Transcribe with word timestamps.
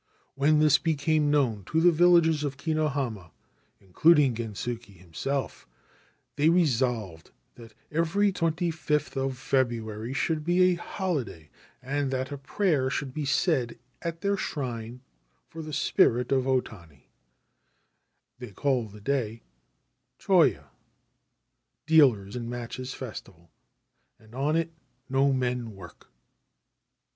When 0.33 0.57
this 0.57 0.79
became 0.79 1.29
known 1.29 1.63
to 1.65 1.79
the 1.79 1.91
villagers 1.91 2.43
of 2.43 2.57
Kinohama, 2.57 3.29
including 3.79 4.33
Gensuke 4.33 4.85
himself, 4.85 5.67
they 6.37 6.49
resolved 6.49 7.29
that 7.53 7.75
every 7.91 8.33
25th 8.33 9.15
of 9.15 9.37
February 9.37 10.11
should 10.15 10.43
be 10.43 10.63
a 10.63 10.73
holiday, 10.73 11.51
and 11.83 12.09
that 12.09 12.31
a 12.31 12.39
prayer 12.39 12.89
should 12.89 13.13
be 13.13 13.25
said 13.25 13.77
at 14.01 14.21
their 14.21 14.37
shrine 14.37 15.01
for 15.47 15.61
the 15.61 15.71
spirit 15.71 16.31
of 16.31 16.47
Ancient 16.47 16.65
Tales 16.65 16.77
and 16.81 17.01
Folklore 18.39 18.49
of 18.49 18.55
Japan 18.55 18.55
O 18.55 18.55
Tani. 18.55 18.55
They 18.55 18.55
call 18.55 18.87
the 18.87 19.01
day" 19.01 19.43
Joya" 20.17 20.71
(Dealer 21.85 22.25
in 22.25 22.49
Matches 22.49 22.95
Festival), 22.95 23.51
and 24.17 24.33
on 24.33 24.55
it 24.55 24.71
no 25.09 25.31
men 25.31 25.75
work.' 25.75 26.07